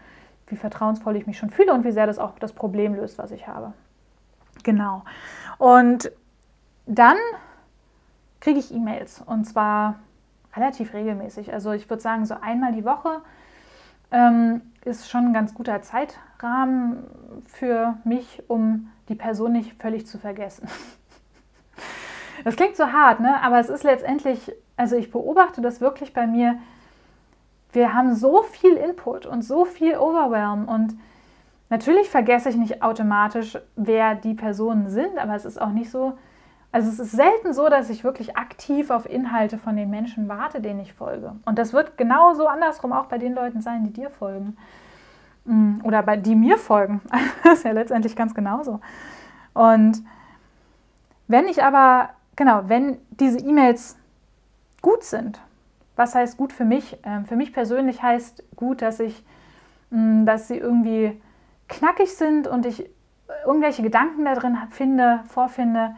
[0.46, 3.33] wie vertrauensvoll ich mich schon fühle und wie sehr das auch das Problem löst, was
[3.33, 3.74] ich habe.
[4.62, 5.03] Genau.
[5.59, 6.11] Und
[6.87, 7.18] dann
[8.40, 9.96] kriege ich E-Mails und zwar
[10.55, 11.53] relativ regelmäßig.
[11.53, 13.20] Also ich würde sagen, so einmal die Woche
[14.11, 17.05] ähm, ist schon ein ganz guter Zeitrahmen
[17.46, 20.68] für mich, um die Person nicht völlig zu vergessen.
[22.44, 23.42] Das klingt so hart, ne?
[23.42, 26.57] aber es ist letztendlich, also ich beobachte das wirklich bei mir,
[27.72, 30.96] wir haben so viel Input und so viel Overwhelm und
[31.68, 36.16] natürlich vergesse ich nicht automatisch, wer die Personen sind, aber es ist auch nicht so,
[36.70, 40.61] also es ist selten so, dass ich wirklich aktiv auf Inhalte von den Menschen warte,
[40.61, 41.35] denen ich folge.
[41.46, 44.57] Und das wird genauso andersrum auch bei den Leuten sein, die dir folgen.
[45.44, 47.00] Mm, oder bei die mir folgen.
[47.42, 48.81] Das ist ja letztendlich ganz genauso.
[49.54, 50.02] Und
[51.26, 53.96] wenn ich aber, genau, wenn diese E-Mails
[54.83, 55.40] gut sind,
[55.96, 56.98] was heißt gut für mich?
[57.02, 59.24] Ähm, für mich persönlich heißt gut, dass ich,
[59.90, 61.18] mm, dass sie irgendwie
[61.68, 62.90] knackig sind und ich
[63.46, 65.94] irgendwelche Gedanken da drin finde, vorfinde,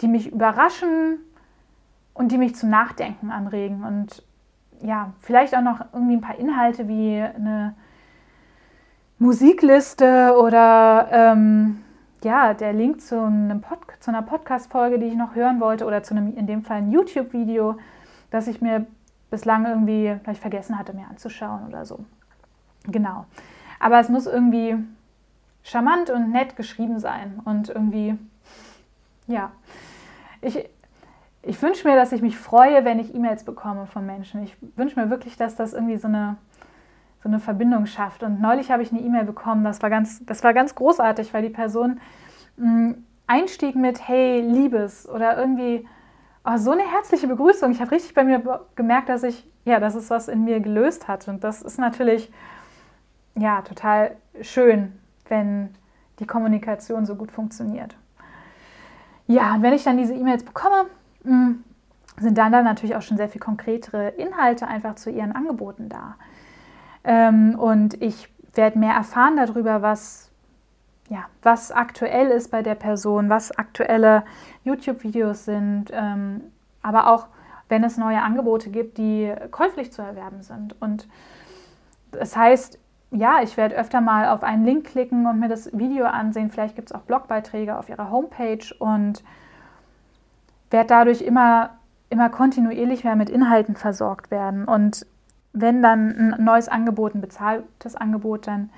[0.00, 1.18] die mich überraschen
[2.14, 3.84] und die mich zum Nachdenken anregen.
[3.84, 4.22] Und
[4.82, 7.74] ja, vielleicht auch noch irgendwie ein paar Inhalte wie eine
[9.18, 11.82] Musikliste oder ähm,
[12.22, 13.16] ja, der Link zu,
[13.62, 16.78] Pod zu einer Podcast-Folge, die ich noch hören wollte, oder zu einem, in dem Fall
[16.78, 17.78] ein YouTube-Video,
[18.30, 18.86] das ich mir
[19.30, 22.04] bislang irgendwie vielleicht vergessen hatte, mir anzuschauen oder so.
[22.84, 23.26] Genau.
[23.80, 24.76] Aber es muss irgendwie
[25.62, 28.16] charmant und nett geschrieben sein und irgendwie,
[29.26, 29.50] ja.
[30.40, 30.68] Ich,
[31.42, 34.42] ich wünsche mir, dass ich mich freue, wenn ich E-Mails bekomme von Menschen.
[34.42, 36.36] Ich wünsche mir wirklich, dass das irgendwie so eine,
[37.22, 38.22] so eine Verbindung schafft.
[38.22, 41.42] Und neulich habe ich eine E-Mail bekommen, das war, ganz, das war ganz großartig, weil
[41.42, 42.00] die Person
[42.56, 45.86] mh, hm, einstieg mit Hey, Liebes oder irgendwie
[46.44, 47.70] oh, so eine herzliche Begrüßung.
[47.72, 51.08] Ich habe richtig bei mir gemerkt, dass ich, ja, dass es was in mir gelöst
[51.08, 51.28] hat.
[51.28, 52.32] Und das ist natürlich,
[53.34, 54.92] ja, total schön,
[55.28, 55.74] wenn
[56.18, 57.96] die Kommunikation so gut funktioniert.
[59.26, 60.86] Ja, und wenn ich dann diese E-Mails bekomme,
[61.24, 61.52] mm,
[62.18, 66.14] sind dann, dann natürlich auch schon sehr viel konkretere Inhalte einfach zu ihren Angeboten da.
[67.04, 70.30] Ähm, und ich werde mehr erfahren darüber, was,
[71.08, 74.24] ja, was aktuell ist bei der Person, was aktuelle
[74.64, 76.42] YouTube-Videos sind, ähm,
[76.82, 77.26] aber auch
[77.68, 80.80] wenn es neue Angebote gibt, die käuflich zu erwerben sind.
[80.80, 81.08] Und
[82.12, 82.78] das heißt,
[83.16, 86.50] ja, ich werde öfter mal auf einen Link klicken und mir das Video ansehen.
[86.50, 89.22] Vielleicht gibt es auch Blogbeiträge auf ihrer Homepage und
[90.70, 91.70] werde dadurch immer,
[92.10, 94.66] immer kontinuierlich mehr mit Inhalten versorgt werden.
[94.66, 95.06] Und
[95.52, 98.70] wenn dann ein neues Angebot, ein bezahltes Angebot dann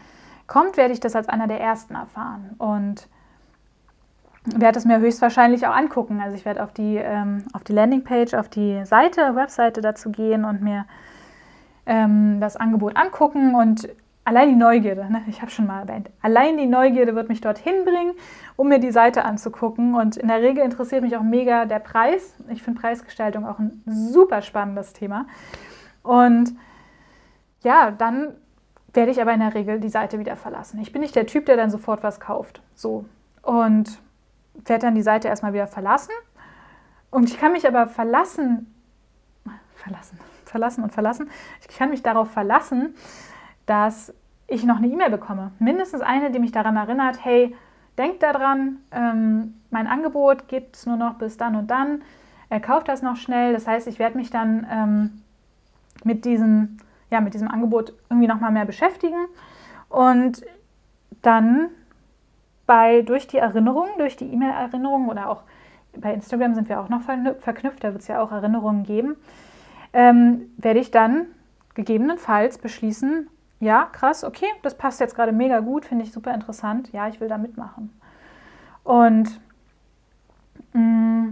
[0.47, 2.55] kommt, werde ich das als einer der ersten erfahren.
[2.59, 3.09] Und
[4.45, 6.21] werde es mir höchstwahrscheinlich auch angucken.
[6.21, 10.45] Also ich werde auf die, ähm, auf die Landingpage, auf die Seite, Webseite dazu gehen
[10.45, 10.87] und mir
[11.87, 13.89] ähm, das Angebot angucken und
[14.29, 15.23] allein die Neugierde, ne?
[15.27, 18.13] ich habe schon mal erwähnt, allein die Neugierde wird mich dorthin bringen,
[18.57, 19.95] um mir die Seite anzugucken.
[19.95, 22.35] Und in der Regel interessiert mich auch mega der Preis.
[22.49, 25.27] Ich finde Preisgestaltung auch ein super spannendes Thema.
[26.03, 26.55] Und
[27.65, 28.35] ja, dann
[28.93, 30.79] werde ich aber in der Regel die Seite wieder verlassen.
[30.81, 32.61] Ich bin nicht der Typ, der dann sofort was kauft.
[32.75, 33.07] So.
[33.41, 33.99] Und
[34.67, 36.13] werde dann die Seite erstmal wieder verlassen.
[37.11, 38.75] Und ich kann mich aber verlassen,
[39.75, 41.31] verlassen, verlassen und verlassen.
[41.63, 42.95] Ich kann mich darauf verlassen,
[43.69, 44.15] dass
[44.47, 45.53] ich noch eine E-Mail bekomme.
[45.59, 47.55] Mindestens eine, die mich daran erinnert, hey,
[47.99, 52.03] denk daran, ähm, mein Angebot gibt es nur noch bis dann und dann.
[52.49, 53.53] Er kauft das noch schnell.
[53.53, 55.23] Das heißt, ich werde mich dann ähm,
[56.03, 56.79] mit, diesem,
[57.11, 59.27] ja, mit diesem Angebot irgendwie nochmal mehr beschäftigen.
[59.91, 60.43] Und
[61.21, 61.69] dann
[62.67, 65.43] bei, durch die Erinnerung, durch die E-Mail-Erinnerung oder auch
[65.95, 69.17] bei Instagram sind wir auch noch verknüpft, da wird es ja auch Erinnerungen geben,
[69.93, 71.27] ähm, werde ich dann
[71.75, 73.29] gegebenenfalls beschließen,
[73.61, 77.21] ja, krass, okay, das passt jetzt gerade mega gut, finde ich super interessant, ja, ich
[77.21, 77.99] will da mitmachen.
[78.85, 79.41] Und
[80.73, 81.31] mh, mm,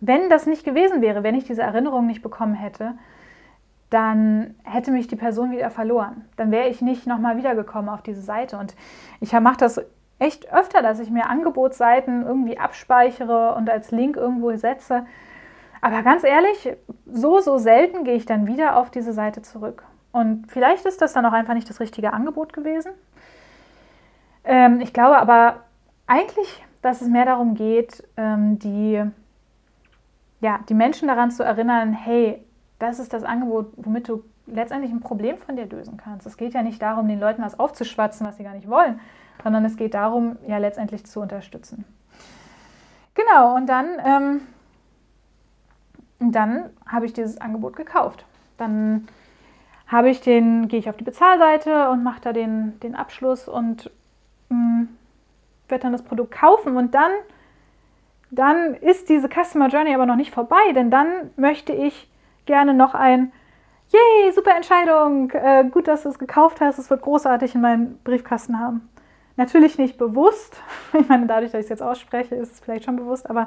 [0.00, 2.94] wenn das nicht gewesen wäre, wenn ich diese Erinnerung nicht bekommen hätte,
[3.90, 6.24] dann hätte mich die Person wieder verloren.
[6.36, 8.58] Dann wäre ich nicht nochmal wiedergekommen auf diese Seite.
[8.58, 8.74] Und
[9.20, 9.80] ich mache das
[10.18, 15.06] echt öfter, dass ich mir Angebotsseiten irgendwie abspeichere und als Link irgendwo setze.
[15.80, 19.84] Aber ganz ehrlich, so, so selten gehe ich dann wieder auf diese Seite zurück.
[20.16, 22.90] Und vielleicht ist das dann auch einfach nicht das richtige Angebot gewesen.
[24.44, 25.64] Ähm, ich glaube aber
[26.06, 29.02] eigentlich, dass es mehr darum geht, ähm, die,
[30.40, 32.42] ja, die Menschen daran zu erinnern, hey,
[32.78, 36.26] das ist das Angebot, womit du letztendlich ein Problem von dir lösen kannst.
[36.26, 38.98] Es geht ja nicht darum, den Leuten was aufzuschwatzen, was sie gar nicht wollen,
[39.44, 41.84] sondern es geht darum, ja letztendlich zu unterstützen.
[43.12, 44.40] Genau, und dann, ähm,
[46.32, 48.24] dann habe ich dieses Angebot gekauft.
[48.56, 49.08] Dann
[49.86, 53.90] habe ich den, gehe ich auf die Bezahlseite und mache da den, den Abschluss und
[54.48, 54.84] mm,
[55.68, 57.12] werde dann das Produkt kaufen und dann,
[58.30, 62.10] dann ist diese Customer Journey aber noch nicht vorbei, denn dann möchte ich
[62.46, 63.32] gerne noch ein
[63.88, 67.98] Yay, super Entscheidung, äh, gut, dass du es gekauft hast, es wird großartig in meinem
[68.02, 68.88] Briefkasten haben.
[69.36, 70.60] Natürlich nicht bewusst,
[70.92, 73.46] ich meine, dadurch, dass ich es jetzt ausspreche, ist es vielleicht schon bewusst, aber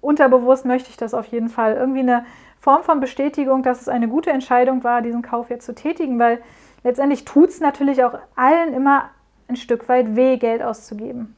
[0.00, 1.74] unterbewusst möchte ich das auf jeden Fall.
[1.74, 2.24] Irgendwie eine
[2.60, 6.42] Form von Bestätigung, dass es eine gute Entscheidung war, diesen Kauf jetzt zu tätigen, weil
[6.82, 9.10] letztendlich tut es natürlich auch allen immer
[9.48, 11.34] ein Stück weit weh, Geld auszugeben.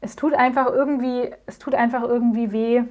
[0.00, 2.82] Es tut einfach irgendwie, es tut einfach irgendwie weh,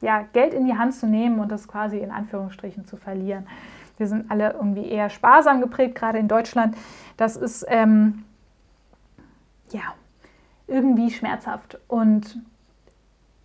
[0.00, 3.46] ja, Geld in die Hand zu nehmen und das quasi in Anführungsstrichen zu verlieren.
[3.96, 6.76] Wir sind alle irgendwie eher sparsam geprägt, gerade in Deutschland.
[7.16, 8.24] Das ist ähm,
[9.70, 9.80] ja
[10.66, 11.78] irgendwie schmerzhaft.
[11.88, 12.38] Und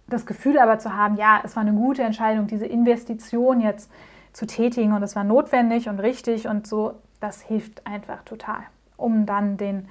[0.10, 3.92] das Gefühl aber zu haben, ja, es war eine gute Entscheidung, diese Investition jetzt
[4.34, 8.62] zu tätigen und es war notwendig und richtig und so, das hilft einfach total,
[8.98, 9.88] um dann den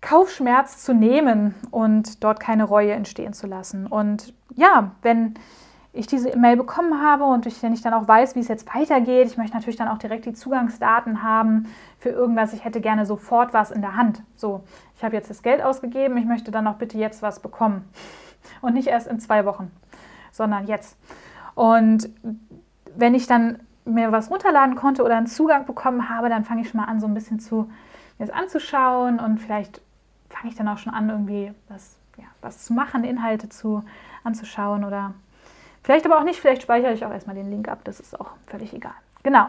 [0.00, 3.86] Kaufschmerz zu nehmen und dort keine Reue entstehen zu lassen.
[3.86, 5.34] Und ja, wenn
[5.92, 8.72] ich diese E-Mail bekommen habe und ich, wenn ich dann auch weiß, wie es jetzt
[8.74, 11.66] weitergeht, ich möchte natürlich dann auch direkt die Zugangsdaten haben
[11.98, 12.52] für irgendwas.
[12.52, 14.22] Ich hätte gerne sofort was in der Hand.
[14.36, 14.62] So,
[14.96, 17.88] ich habe jetzt das Geld ausgegeben, ich möchte dann auch bitte jetzt was bekommen.
[18.60, 19.70] Und nicht erst in zwei Wochen,
[20.32, 20.96] sondern jetzt.
[21.54, 22.10] Und
[22.96, 26.68] wenn ich dann mir was runterladen konnte oder einen Zugang bekommen habe, dann fange ich
[26.68, 27.70] schon mal an, so ein bisschen zu
[28.18, 29.80] mir das anzuschauen und vielleicht
[30.28, 33.82] fange ich dann auch schon an, irgendwie was, ja, was zu machen, Inhalte zu,
[34.22, 35.14] anzuschauen oder
[35.82, 38.30] Vielleicht aber auch nicht, vielleicht speichere ich auch erstmal den Link ab, das ist auch
[38.46, 38.92] völlig egal.
[39.22, 39.46] Genau.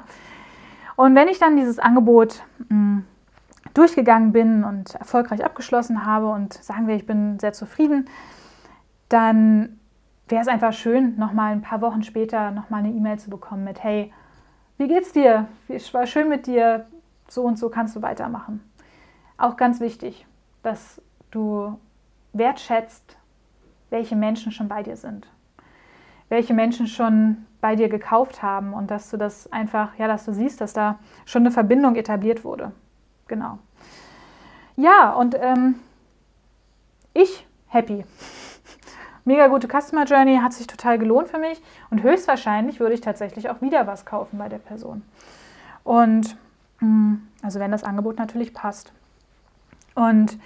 [0.96, 3.06] Und wenn ich dann dieses Angebot mh, mm,
[3.74, 8.08] durchgegangen bin und erfolgreich abgeschlossen habe und sagen wir, ich bin sehr zufrieden,
[9.12, 9.80] dann
[10.28, 13.84] wäre es einfach schön, nochmal ein paar Wochen später nochmal eine E-Mail zu bekommen mit,
[13.84, 14.14] hey,
[14.78, 15.48] wie geht's dir?
[15.68, 16.88] Es war schön mit dir,
[17.28, 18.62] so und so kannst du weitermachen.
[19.38, 20.26] Auch ganz wichtig,
[20.64, 21.78] dass du
[22.34, 23.18] wertschätzt,
[23.90, 25.28] welche Menschen schon bei dir sind
[26.32, 30.34] welche Menschen schon bei dir gekauft haben und dass du das einfach, ja, dass du
[30.34, 32.72] siehst, dass da schon eine Verbindung etabliert wurde.
[33.28, 33.60] Genau.
[34.78, 35.76] Ja, und ähm,
[37.14, 38.06] ich happy.
[39.24, 43.50] Mega gute Customer Journey, hat sich total gelohnt für mich und höchstwahrscheinlich würde ich tatsächlich
[43.50, 45.04] auch wieder was kaufen bei der Person.
[45.84, 46.38] Und
[46.80, 48.92] mm, also wenn das Angebot natürlich passt.
[49.94, 50.40] Und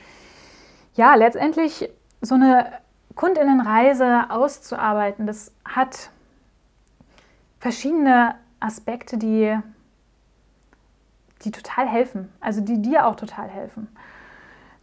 [0.95, 1.89] ja, letztendlich
[2.21, 2.71] so eine
[3.15, 6.09] Kundinnenreise auszuarbeiten, das hat
[7.59, 9.57] verschiedene Aspekte, die,
[11.43, 13.88] die total helfen, also die dir auch total helfen.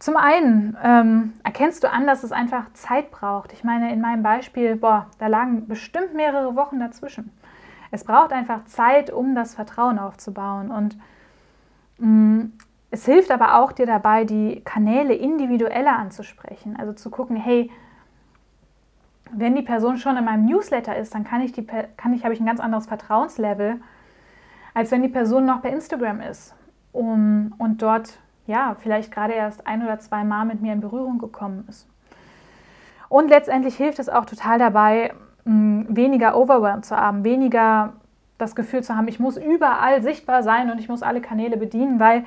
[0.03, 3.53] Zum einen ähm, erkennst du an, dass es einfach Zeit braucht.
[3.53, 7.31] Ich meine, in meinem Beispiel, boah, da lagen bestimmt mehrere Wochen dazwischen.
[7.89, 10.71] Es braucht einfach Zeit, um das Vertrauen aufzubauen.
[10.71, 10.97] Und
[11.99, 12.51] mh, mm,
[12.91, 16.75] es hilft aber auch dir dabei, die Kanäle individueller anzusprechen.
[16.77, 17.71] Also zu gucken, hey,
[19.31, 22.33] wenn die Person schon in meinem Newsletter ist, dann kann ich, die, kann ich, habe
[22.33, 23.79] ich ein ganz anderes Vertrauenslevel,
[24.73, 26.53] als wenn die Person noch bei Instagram ist
[26.91, 31.17] um, und dort ja vielleicht gerade erst ein oder zwei Mal mit mir in Berührung
[31.17, 31.87] gekommen ist.
[33.09, 35.13] Und letztendlich hilft es auch total dabei,
[35.45, 37.93] weniger Overwhelm zu haben, weniger
[38.37, 41.99] das Gefühl zu haben, ich muss überall sichtbar sein und ich muss alle Kanäle bedienen,
[41.99, 42.25] weil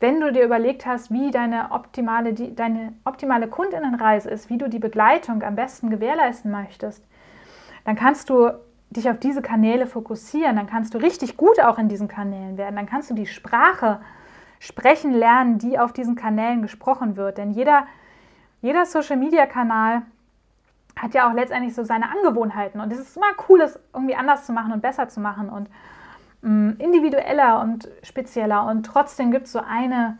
[0.00, 4.68] wenn du dir überlegt hast, wie deine optimale, die, deine optimale Kundinnenreise ist, wie du
[4.68, 7.02] die Begleitung am besten gewährleisten möchtest,
[7.84, 8.50] dann kannst du
[8.90, 12.76] dich auf diese Kanäle fokussieren, dann kannst du richtig gut auch in diesen Kanälen werden,
[12.76, 14.00] dann kannst du die Sprache
[14.66, 17.38] sprechen lernen, die auf diesen Kanälen gesprochen wird.
[17.38, 17.86] Denn jeder,
[18.60, 20.02] jeder Social-Media-Kanal
[20.98, 24.46] hat ja auch letztendlich so seine Angewohnheiten und es ist immer cool, es irgendwie anders
[24.46, 25.68] zu machen und besser zu machen und
[26.46, 30.16] Mm, individueller und spezieller und trotzdem gibt es so eine,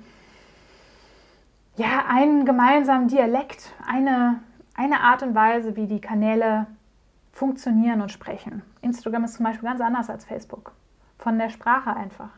[1.76, 4.40] ja, einen gemeinsamen Dialekt, eine,
[4.74, 6.66] eine Art und Weise, wie die Kanäle
[7.32, 8.62] funktionieren und sprechen.
[8.80, 10.72] Instagram ist zum Beispiel ganz anders als Facebook,
[11.18, 12.30] von der Sprache einfach.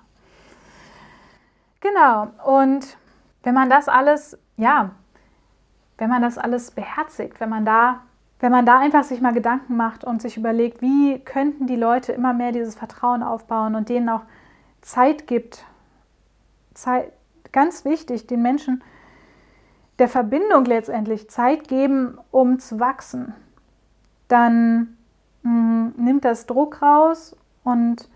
[1.80, 2.96] Genau, und
[3.42, 4.90] wenn man das alles, ja,
[5.96, 8.00] wenn man das alles beherzigt, wenn man da
[8.40, 12.12] wenn man da einfach sich mal Gedanken macht und sich überlegt, wie könnten die Leute
[12.12, 14.22] immer mehr dieses Vertrauen aufbauen und denen auch
[14.80, 15.64] Zeit gibt,
[16.74, 17.12] Zeit,
[17.50, 18.84] ganz wichtig, den Menschen
[19.98, 23.34] der Verbindung letztendlich Zeit geben, um zu wachsen,
[24.28, 24.96] dann
[25.42, 28.08] mh, mm, nimmt das Druck raus und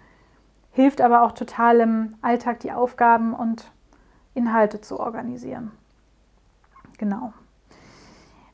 [0.73, 3.71] hilft aber auch total im Alltag die Aufgaben und
[4.35, 5.73] Inhalte zu organisieren.
[6.99, 7.33] Genau.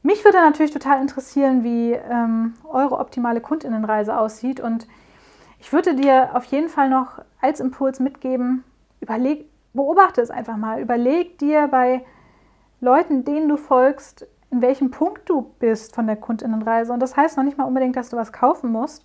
[0.03, 4.61] Mich würde natürlich total interessieren, wie ähm, eure optimale Kundinnenreise aussieht.
[4.61, 4.87] Und
[5.59, 8.65] ich würde dir auf jeden Fall noch als Impuls mitgeben,
[9.01, 10.81] überleg, beobachte es einfach mal.
[10.81, 12.05] Überleg dir bei
[12.81, 16.93] Leuten, denen du folgst, in welchem Punkt du bist von der Kundinnenreise.
[16.93, 19.05] Und das heißt noch nicht mal unbedingt, dass du was kaufen musst,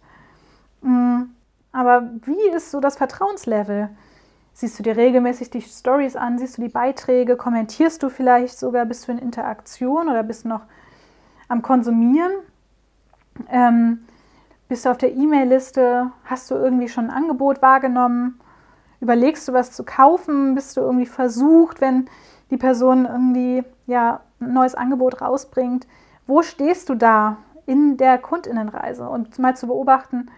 [0.84, 1.33] Mm,
[1.74, 3.90] aber wie ist so das Vertrauenslevel?
[4.54, 6.38] Siehst du dir regelmäßig die Stories an?
[6.38, 7.36] Siehst du die Beiträge?
[7.36, 8.86] Kommentierst du vielleicht sogar?
[8.86, 10.62] Bist du in Interaktion oder bist du noch
[11.48, 12.32] am Konsumieren?
[13.50, 14.06] Ähm,
[14.68, 16.12] bist du auf der E-Mail-Liste?
[16.26, 18.40] Hast du irgendwie schon ein Angebot wahrgenommen?
[19.02, 20.54] Überlegst du was zu kaufen?
[20.54, 22.08] Bist du irgendwie versucht, wenn
[22.52, 25.88] die Person irgendwie ja, ein neues Angebot rausbringt?
[26.28, 29.10] Wo stehst du da in der Kundinnenreise?
[29.10, 30.30] Und mal zu beobachten,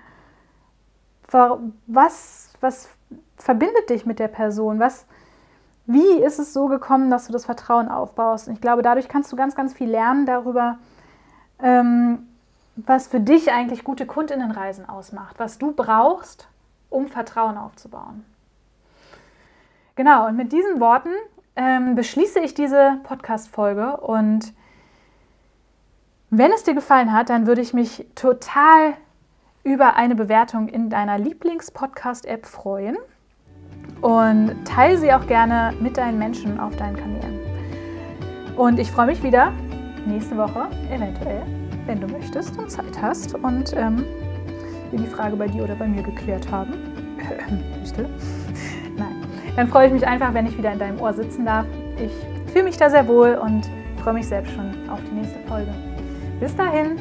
[1.28, 2.90] was, was
[3.38, 4.80] verbindet dich mit der Person?
[4.80, 5.06] Was,
[5.86, 8.48] wie ist es so gekommen, dass du das Vertrauen aufbaust?
[8.48, 10.78] Und ich glaube, dadurch kannst du ganz, ganz viel lernen darüber,
[11.62, 12.28] ähm,
[12.76, 16.48] was für dich eigentlich gute Kundinnenreisen ausmacht, was du brauchst,
[16.90, 18.26] um Vertrauen aufzubauen.
[19.96, 21.12] Genau, und mit diesen Worten
[21.56, 24.54] ähm, beschließe ich diese Podcast-Folge und
[26.30, 28.96] wenn es dir gefallen hat, dann würde ich mich total
[29.66, 32.98] über eine Bewertung in deiner Lieblings-Podcast-App freuen
[34.00, 37.40] und teile sie auch gerne mit deinen Menschen auf deinen Kanälen.
[38.56, 39.52] Und ich freue mich wieder
[40.06, 41.42] nächste Woche, eventuell,
[41.88, 44.06] wenn du möchtest und Zeit hast und ähm,
[44.92, 46.74] wir die Frage bei dir oder bei mir geklärt haben.
[48.96, 49.24] Nein,
[49.56, 51.66] dann freue ich mich einfach, wenn ich wieder in deinem Ohr sitzen darf.
[51.98, 52.12] Ich
[52.52, 53.68] fühle mich da sehr wohl und
[54.04, 55.74] freue mich selbst schon auf die nächste Folge.
[56.40, 57.00] Bis dahin,